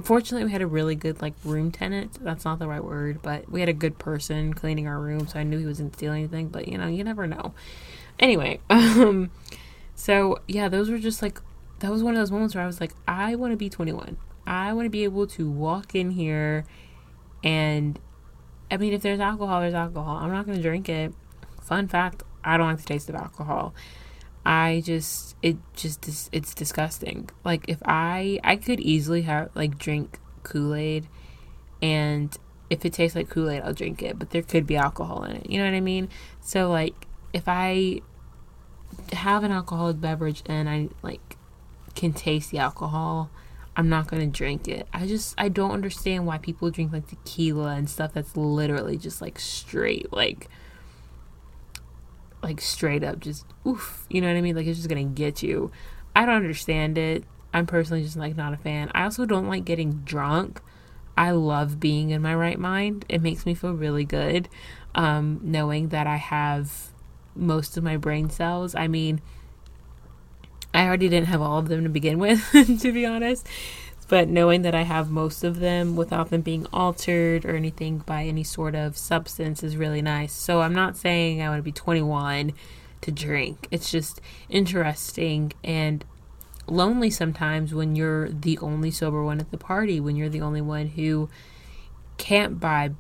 [0.02, 2.24] fortunately we had a really good like room tenant.
[2.24, 5.40] That's not the right word, but we had a good person cleaning our room, so
[5.40, 7.54] I knew he wasn't stealing anything, but you know, you never know.
[8.20, 9.32] Anyway, um
[9.96, 11.40] so yeah, those were just like
[11.80, 14.18] that was one of those moments where I was like, I want to be 21.
[14.46, 16.66] I want to be able to walk in here
[17.44, 18.00] and
[18.74, 20.18] I mean, if there's alcohol, there's alcohol.
[20.18, 21.14] I'm not going to drink it
[21.64, 23.74] fun fact, I don't like the taste of alcohol.
[24.46, 27.30] I just it just it's disgusting.
[27.46, 31.08] Like if I I could easily have like drink Kool-Aid
[31.82, 32.36] and
[32.70, 35.50] if it tastes like Kool-Aid, I'll drink it, but there could be alcohol in it.
[35.50, 36.10] You know what I mean?
[36.42, 38.02] So like if I
[39.14, 41.38] have an alcoholic beverage and I like
[41.96, 43.30] can taste the alcohol,
[43.76, 44.88] I'm not gonna drink it.
[44.94, 49.22] I just I don't understand why people drink like tequila and stuff that's literally just
[49.22, 50.48] like straight like
[52.44, 54.06] like straight up just oof.
[54.10, 54.56] You know what I mean?
[54.56, 55.72] Like it's just gonna get you.
[56.16, 57.24] I don't understand it.
[57.54, 58.92] I'm personally just like not a fan.
[58.94, 60.62] I also don't like getting drunk.
[61.16, 63.06] I love being in my right mind.
[63.08, 64.50] It makes me feel really good
[64.96, 66.92] um, knowing that I have
[67.36, 68.76] most of my brain cells.
[68.76, 69.22] I mean,
[70.74, 72.42] I already didn't have all of them to begin with,
[72.82, 73.48] to be honest.
[74.08, 78.24] But knowing that I have most of them without them being altered or anything by
[78.26, 80.34] any sort of substance is really nice.
[80.34, 82.54] So I'm not saying I want to be 21
[83.02, 83.68] to drink.
[83.72, 86.04] It's just interesting and
[86.68, 90.62] lonely sometimes when you're the only sober one at the party, when you're the only
[90.62, 91.30] one who
[92.18, 92.92] can't buy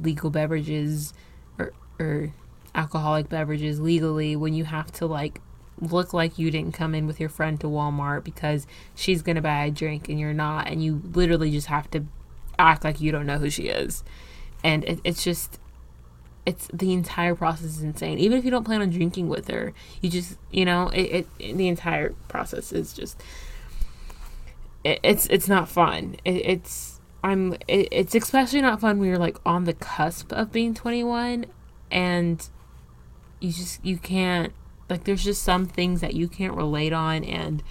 [0.00, 1.12] legal beverages
[1.58, 2.32] or, or
[2.74, 5.40] alcoholic beverages legally, when you have to like
[5.80, 9.42] look like you didn't come in with your friend to Walmart because she's going to
[9.42, 12.04] buy a drink and you're not, and you literally just have to
[12.58, 14.04] act like you don't know who she is.
[14.62, 15.58] And it, it's just,
[16.46, 18.18] it's the entire process is insane.
[18.18, 21.56] Even if you don't plan on drinking with her, you just, you know, it, it
[21.56, 23.20] the entire process is just,
[24.84, 26.16] it, it's it's not fun.
[26.24, 31.46] it's I'm it's especially not fun when you're like on the cusp of being 21
[31.90, 32.48] and
[33.40, 34.52] you just you can't
[34.92, 37.62] like there's just some things that you can't relate on and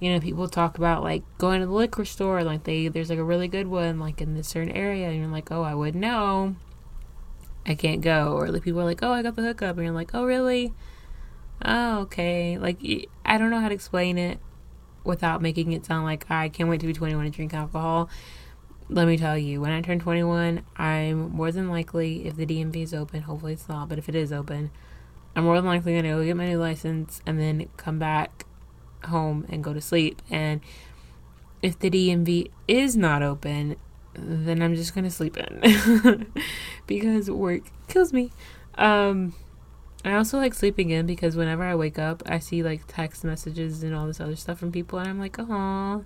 [0.00, 3.18] you know people talk about like going to the liquor store like they there's like
[3.18, 6.00] a really good one like in this certain area and you're like oh i wouldn't
[6.00, 6.54] know.
[7.66, 8.34] I can't go.
[8.34, 10.74] Or like people are like oh i got the hookup and you're like oh really?
[11.64, 12.58] Oh okay.
[12.58, 12.78] Like
[13.24, 14.38] i don't know how to explain it
[15.04, 18.10] without making it sound like i can't wait to be 21 and drink alcohol.
[18.90, 22.76] Let me tell you when i turn 21 i'm more than likely if the dmv
[22.76, 24.70] is open hopefully it's not but if it is open
[25.36, 28.46] I'm more than likely to go get my new license and then come back
[29.04, 30.22] home and go to sleep.
[30.30, 30.60] And
[31.62, 33.76] if the DMV is not open,
[34.14, 36.32] then I'm just to sleep in
[36.86, 38.30] because work kills me.
[38.76, 39.34] Um,
[40.04, 43.82] I also like sleeping in because whenever I wake up, I see like text messages
[43.82, 46.04] and all this other stuff from people, and I'm like, oh,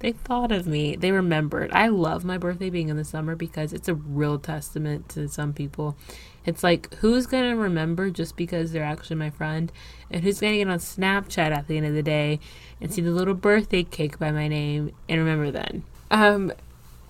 [0.00, 0.96] they thought of me.
[0.96, 1.72] They remembered.
[1.72, 5.52] I love my birthday being in the summer because it's a real testament to some
[5.52, 5.96] people.
[6.44, 9.72] It's like, who's going to remember just because they're actually my friend?
[10.10, 12.38] And who's going to get on Snapchat at the end of the day
[12.80, 15.82] and see the little birthday cake by my name and remember then?
[16.10, 16.52] Um,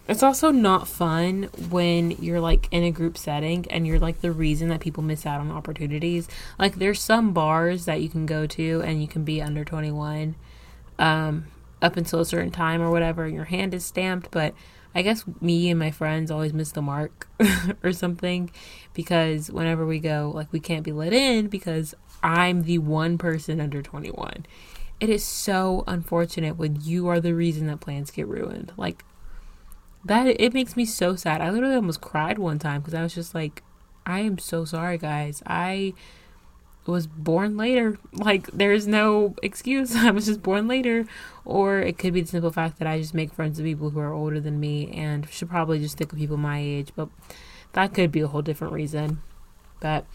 [0.09, 4.33] it's also not fun when you're like in a group setting and you're like the
[4.33, 6.27] reason that people miss out on opportunities.
[6.59, 10.35] Like, there's some bars that you can go to and you can be under 21.
[10.99, 11.47] Um,
[11.81, 14.31] up until a certain time or whatever, and your hand is stamped.
[14.31, 14.55] But
[14.95, 17.29] I guess me and my friends always miss the mark
[17.83, 18.51] or something
[18.95, 23.61] because whenever we go, like, we can't be let in because I'm the one person
[23.61, 24.47] under 21.
[25.01, 28.73] It is so unfortunate when you are the reason that plans get ruined.
[28.77, 29.05] Like,
[30.05, 31.41] that it makes me so sad.
[31.41, 33.63] I literally almost cried one time because I was just like,
[34.07, 35.43] I am so sorry, guys.
[35.47, 35.95] I
[36.91, 37.99] was born later.
[38.13, 39.95] Like, there's no excuse.
[39.97, 41.07] I was just born later.
[41.45, 44.01] Or it could be the simple fact that I just make friends with people who
[44.01, 46.93] are older than me and should probably just stick with people my age.
[46.97, 47.09] But
[47.73, 49.23] that could be a whole different reason.
[49.81, 50.07] But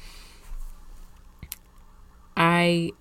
[2.36, 2.92] I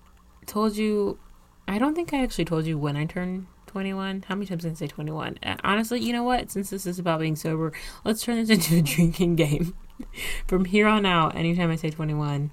[0.45, 1.19] told you,
[1.67, 4.25] I don't think I actually told you when I turned 21.
[4.27, 5.39] How many times did I say 21?
[5.41, 6.51] Uh, honestly, you know what?
[6.51, 7.73] Since this is about being sober,
[8.05, 9.75] let's turn this into a drinking game.
[10.47, 12.51] From here on out, anytime I say 21,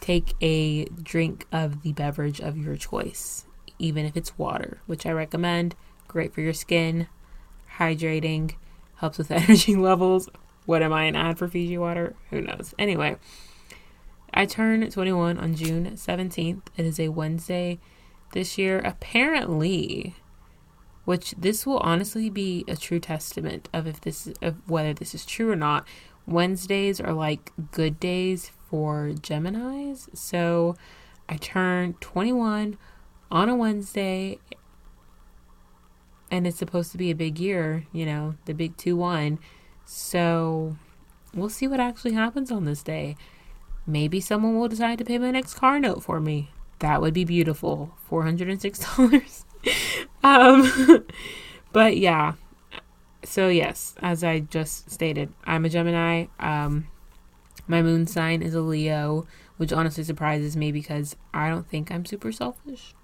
[0.00, 3.46] take a drink of the beverage of your choice,
[3.78, 5.74] even if it's water, which I recommend.
[6.08, 7.08] Great for your skin,
[7.78, 8.54] hydrating,
[8.96, 10.28] helps with energy levels.
[10.64, 12.14] What am I, an ad for Fiji water?
[12.30, 12.74] Who knows?
[12.78, 13.16] Anyway,
[14.34, 16.62] I turn 21 on June 17th.
[16.76, 17.78] It is a Wednesday
[18.32, 18.80] this year.
[18.80, 20.14] Apparently,
[21.04, 25.24] which this will honestly be a true testament of if this of whether this is
[25.24, 25.86] true or not.
[26.26, 30.14] Wednesdays are like good days for Geminis.
[30.16, 30.76] So
[31.28, 32.78] I turned 21
[33.30, 34.38] on a Wednesday,
[36.30, 39.38] and it's supposed to be a big year, you know, the big 2 1.
[39.84, 40.76] So
[41.34, 43.16] we'll see what actually happens on this day.
[43.86, 46.50] Maybe someone will decide to pay my next car note for me.
[46.80, 47.94] That would be beautiful.
[48.10, 49.44] $406.
[50.24, 51.06] um,
[51.72, 52.34] but yeah.
[53.22, 56.26] So, yes, as I just stated, I'm a Gemini.
[56.38, 56.86] Um,
[57.66, 62.04] My moon sign is a Leo, which honestly surprises me because I don't think I'm
[62.04, 62.94] super selfish.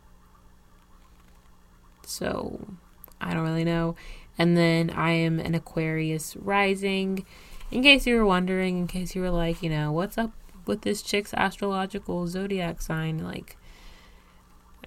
[2.06, 2.74] So,
[3.20, 3.96] I don't really know.
[4.38, 7.24] And then I am an Aquarius rising.
[7.70, 10.32] In case you were wondering, in case you were like, you know, what's up
[10.66, 13.18] with this chick's astrological zodiac sign?
[13.18, 13.56] Like,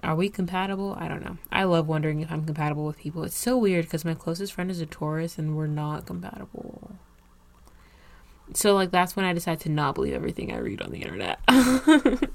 [0.02, 0.96] are we compatible?
[0.98, 1.38] I don't know.
[1.50, 3.24] I love wondering if I'm compatible with people.
[3.24, 6.75] It's so weird because my closest friend is a Taurus and we're not compatible.
[8.54, 11.40] So, like, that's when I decide to not believe everything I read on the internet.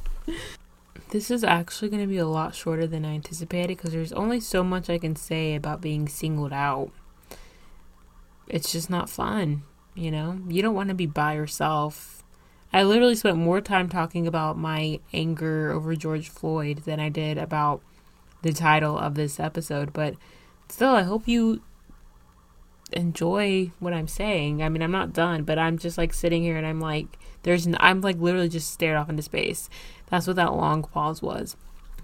[1.10, 4.40] this is actually going to be a lot shorter than I anticipated because there's only
[4.40, 6.92] so much I can say about being singled out.
[8.48, 9.64] It's just not fun,
[9.96, 10.42] you know?
[10.50, 12.22] You don't want to be by yourself
[12.74, 17.38] I literally spent more time talking about my anger over George Floyd than I did
[17.38, 17.82] about
[18.44, 19.92] the title of this episode.
[19.92, 20.16] But
[20.70, 21.62] still, I hope you
[22.94, 24.62] enjoy what I'm saying.
[24.62, 27.68] I mean, I'm not done, but I'm just like sitting here and I'm like, there's,
[27.80, 29.70] I'm like literally just stared off into space.
[30.10, 31.56] That's what that long pause was.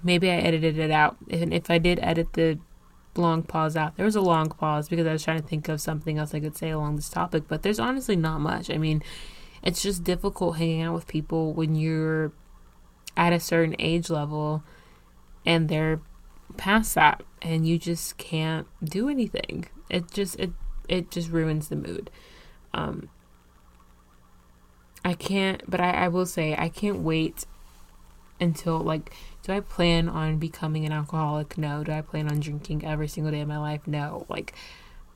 [0.03, 1.17] Maybe I edited it out.
[1.29, 2.59] And if I did edit the
[3.15, 5.81] long pause out, there was a long pause because I was trying to think of
[5.81, 8.69] something else I could say along this topic, but there's honestly not much.
[8.69, 9.03] I mean,
[9.63, 12.31] it's just difficult hanging out with people when you're
[13.15, 14.63] at a certain age level
[15.45, 15.99] and they're
[16.55, 19.65] past that and you just can't do anything.
[19.89, 20.51] It just it
[20.87, 22.09] it just ruins the mood.
[22.73, 23.09] Um
[25.03, 27.45] I can't but I, I will say I can't wait
[28.39, 29.13] until like
[29.43, 31.57] do I plan on becoming an alcoholic?
[31.57, 31.83] No.
[31.83, 33.87] Do I plan on drinking every single day of my life?
[33.87, 34.25] No.
[34.29, 34.53] Like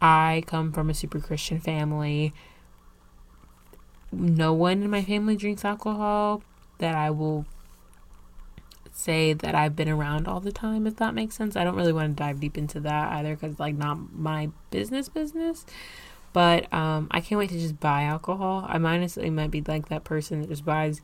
[0.02, 2.34] I come from a super Christian family
[4.12, 6.44] no one in my family drinks alcohol
[6.80, 7.46] that I will
[8.94, 11.56] say that I've been around all the time, if that makes sense.
[11.56, 15.10] I don't really want to dive deep into that either because, like, not my business
[15.10, 15.66] business.
[16.34, 18.66] But um, I can't wait to just buy alcohol.
[18.68, 21.02] I honestly might be like that person that just buys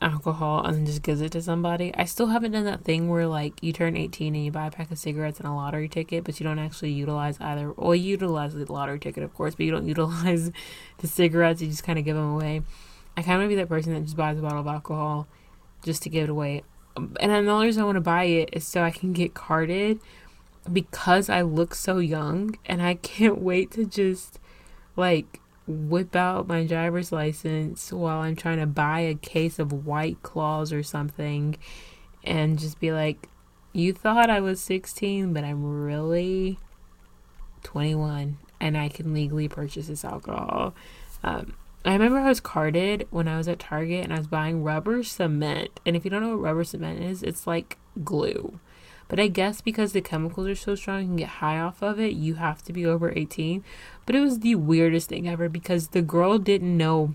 [0.00, 1.92] alcohol and then just gives it to somebody.
[1.94, 4.70] I still haven't done that thing where like you turn 18 and you buy a
[4.70, 7.72] pack of cigarettes and a lottery ticket, but you don't actually utilize either.
[7.72, 10.52] Well, you utilize the lottery ticket, of course, but you don't utilize
[10.98, 11.60] the cigarettes.
[11.62, 12.62] You just kind of give them away.
[13.16, 15.26] I kind of be that person that just buys a bottle of alcohol
[15.84, 16.62] just to give it away.
[16.96, 20.00] And the only reason I want to buy it is so I can get carded
[20.72, 24.38] because I look so young and I can't wait to just
[24.96, 30.22] like whip out my driver's license while I'm trying to buy a case of White
[30.22, 31.56] Claws or something
[32.22, 33.28] and just be like,
[33.72, 36.58] you thought I was 16, but I'm really
[37.64, 40.74] 21 and I can legally purchase this alcohol.
[41.22, 41.54] Um,
[41.84, 45.02] I remember I was carded when I was at Target and I was buying rubber
[45.02, 45.80] cement.
[45.84, 48.58] And if you don't know what rubber cement is, it's like glue.
[49.08, 52.00] But I guess because the chemicals are so strong, you can get high off of
[52.00, 52.14] it.
[52.14, 53.62] You have to be over 18.
[54.06, 57.14] But it was the weirdest thing ever because the girl didn't know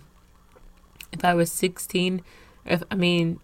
[1.11, 2.21] if I was 16.
[2.65, 3.39] If I mean,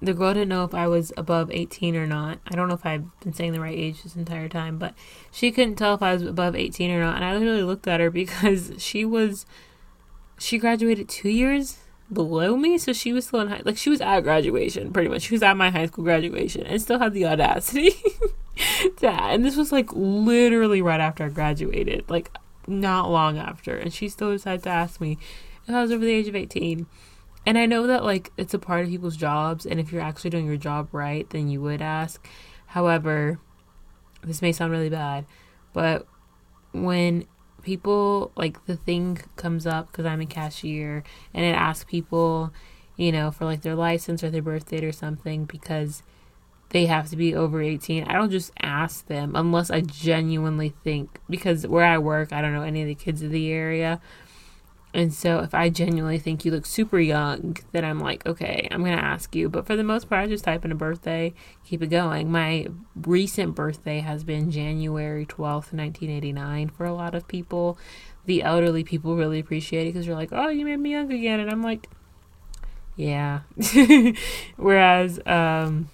[0.00, 2.40] the girl didn't know if I was above 18 or not.
[2.48, 4.94] I don't know if I've been saying the right age this entire time, but
[5.30, 7.16] she couldn't tell if I was above 18 or not.
[7.16, 9.46] And I literally looked at her because she was,
[10.38, 11.78] she graduated two years
[12.12, 15.22] below me, so she was still in high, like she was at graduation, pretty much.
[15.22, 17.90] She was at my high school graduation, and still had the audacity
[18.98, 19.08] to.
[19.08, 22.30] And this was like literally right after I graduated, like
[22.66, 25.18] not long after, and she still decided to ask me
[25.66, 26.86] if I was over the age of eighteen.
[27.44, 30.30] And I know that like it's a part of people's jobs, and if you're actually
[30.30, 32.28] doing your job right, then you would ask.
[32.66, 33.38] However,
[34.22, 35.26] this may sound really bad,
[35.72, 36.06] but
[36.72, 37.26] when
[37.62, 42.52] people like the thing comes up because I'm a cashier and it asks people,
[42.96, 46.02] you know, for like their license or their birth date or something because
[46.70, 48.04] they have to be over 18.
[48.04, 52.54] I don't just ask them unless I genuinely think because where I work, I don't
[52.54, 54.00] know any of the kids of the area.
[54.94, 58.84] And so if I genuinely think you look super young, then I'm like, okay, I'm
[58.84, 59.48] going to ask you.
[59.48, 61.32] But for the most part, I just type in a birthday,
[61.64, 62.30] keep it going.
[62.30, 67.78] My recent birthday has been January 12th, 1989 for a lot of people.
[68.26, 71.40] The elderly people really appreciate it because they're like, oh, you made me young again.
[71.40, 71.88] And I'm like,
[72.94, 73.40] yeah.
[74.56, 75.88] Whereas um,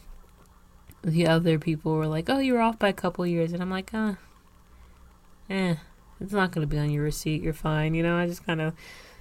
[1.02, 3.52] the other people were like, oh, you were off by a couple years.
[3.52, 4.14] And I'm like, uh,
[5.48, 5.76] eh
[6.20, 7.42] it's not going to be on your receipt.
[7.42, 7.94] You're fine.
[7.94, 8.74] You know, I just kind of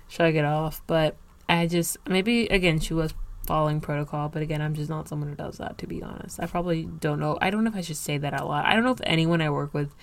[0.07, 0.81] shrug it off.
[0.87, 1.15] But
[1.47, 3.13] I just, maybe, again, she was
[3.45, 4.29] following protocol.
[4.29, 6.39] But again, I'm just not someone who does that, to be honest.
[6.39, 7.37] I probably don't know.
[7.41, 8.65] I don't know if I should say that out loud.
[8.65, 9.95] I don't know if anyone I work with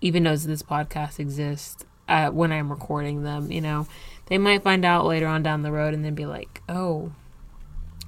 [0.00, 3.50] even knows this podcast exists uh, when I'm recording them.
[3.50, 3.86] You know,
[4.26, 7.12] they might find out later on down the road and then be like, oh,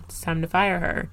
[0.05, 1.11] it's time to fire her.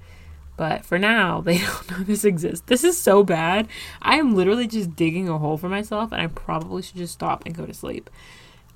[0.56, 2.64] But for now, they don't know this exists.
[2.66, 3.68] This is so bad.
[4.02, 7.44] I am literally just digging a hole for myself, and I probably should just stop
[7.44, 8.10] and go to sleep.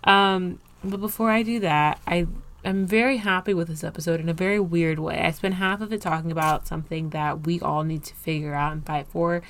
[0.04, 2.26] Um, but before I do that, I
[2.64, 5.20] I'm very happy with this episode in a very weird way.
[5.20, 8.72] I spent half of it talking about something that we all need to figure out
[8.72, 9.42] and fight for.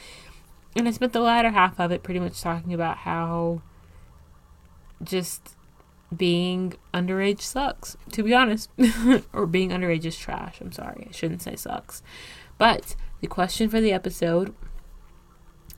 [0.76, 3.62] And I spent the latter half of it pretty much talking about how
[5.02, 5.56] just
[6.16, 8.70] being underage sucks, to be honest.
[9.32, 10.60] or being underage is trash.
[10.60, 11.06] I'm sorry.
[11.08, 12.02] I shouldn't say sucks.
[12.56, 14.54] But the question for the episode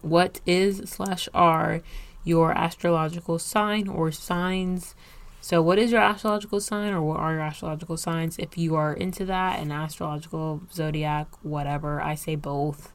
[0.03, 1.83] what is slash are
[2.25, 4.95] your astrological sign or signs?
[5.43, 8.39] So, what is your astrological sign, or what are your astrological signs?
[8.39, 12.93] If you are into that, an astrological, zodiac, whatever, I say both.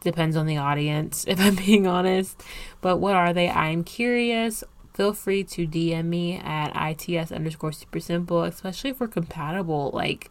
[0.00, 2.42] Depends on the audience, if I'm being honest.
[2.80, 3.48] But what are they?
[3.48, 4.64] I'm curious.
[4.98, 6.72] Feel free to DM me at
[7.08, 9.92] its underscore super simple, especially if we're compatible.
[9.94, 10.28] Like,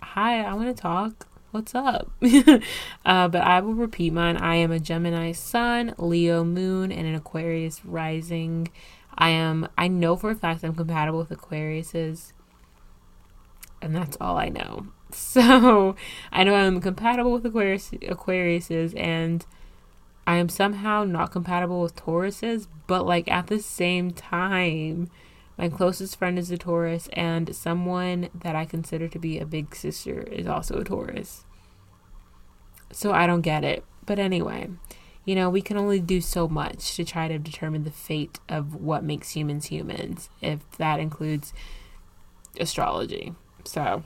[0.00, 1.26] hi, I want to talk.
[1.50, 2.08] What's up?
[3.04, 4.36] uh, but I will repeat mine.
[4.36, 8.68] I am a Gemini sun, Leo moon, and an Aquarius rising.
[9.18, 12.34] I am I know for a fact I'm compatible with Aquariuses.
[13.82, 14.86] And that's all I know.
[15.12, 15.96] So
[16.30, 19.44] I know I'm compatible with Aquarius Aquariuses and
[20.26, 25.10] I am somehow not compatible with Tauruses, but like at the same time,
[25.58, 29.74] my closest friend is a Taurus, and someone that I consider to be a big
[29.74, 31.44] sister is also a Taurus.
[32.92, 33.84] So I don't get it.
[34.06, 34.70] But anyway,
[35.24, 38.74] you know, we can only do so much to try to determine the fate of
[38.74, 41.52] what makes humans humans, if that includes
[42.58, 43.34] astrology.
[43.64, 44.02] So,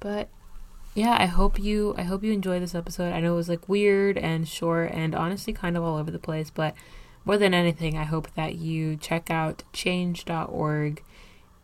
[0.00, 0.28] but
[0.94, 3.12] yeah, I hope you I hope you enjoy this episode.
[3.12, 6.18] I know it was like weird and short and honestly kind of all over the
[6.18, 6.74] place, but
[7.24, 11.02] more than anything, I hope that you check out change.org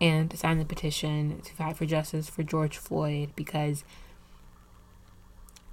[0.00, 3.82] and sign the petition to fight for justice for George Floyd because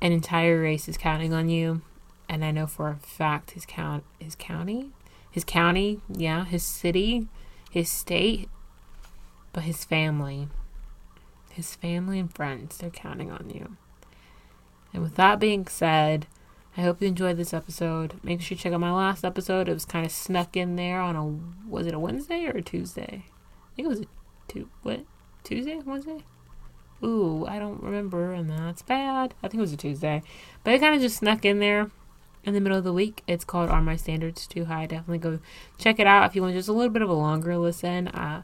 [0.02, 1.82] an entire race is counting on you,
[2.28, 4.92] and I know for a fact his count his county,
[5.30, 7.28] his county, yeah, his city,
[7.70, 8.50] his state,
[9.52, 10.48] but his family,
[11.54, 13.78] his family and friends, they're counting on you.
[14.94, 16.28] And with that being said,
[16.78, 18.16] I hope you enjoyed this episode.
[18.24, 19.70] Make sure you check out my last episode.
[19.70, 22.62] It was kind of snuck in there on a was it a Wednesday or a
[22.62, 23.26] Tuesday?
[23.26, 24.06] I think it was a
[24.48, 25.02] two what
[25.44, 26.24] Tuesday Wednesday
[27.04, 29.34] ooh, I don't remember, and that's bad.
[29.44, 30.24] I think it was a Tuesday.
[30.64, 31.92] But it kind of just snuck in there
[32.44, 33.24] in the middle of the week.
[33.28, 34.86] It's called Are My Standards Too High?
[34.86, 35.40] Definitely go
[35.78, 38.08] check it out if you want just a little bit of a longer listen.
[38.08, 38.44] Uh,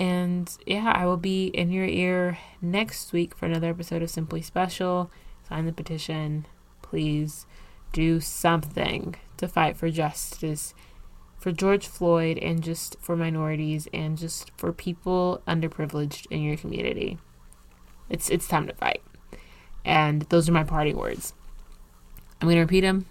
[0.00, 4.40] and yeah, I will be in your ear next week for another episode of Simply
[4.40, 5.10] Special.
[5.46, 6.46] Sign the petition.
[6.80, 7.44] Please
[7.92, 10.74] do something to fight for justice
[11.38, 17.18] for George Floyd and just for minorities and just for people underprivileged in your community.
[18.08, 19.02] It's it's time to fight.
[19.84, 21.34] And those are my parting words.
[22.40, 23.04] I'm gonna repeat them,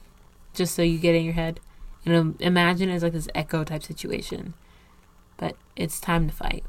[0.55, 1.59] just so you get in your head.
[2.03, 4.55] And imagine it's like this echo type situation.
[5.37, 6.63] But it's time to fight.